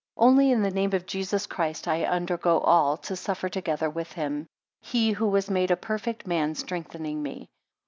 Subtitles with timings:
[0.17, 4.13] 7 Only in the name of Jesus Christ, I undergo all, to suffer together with
[4.13, 4.47] him;
[4.81, 7.51] he who was made a perfect man strengthening, me.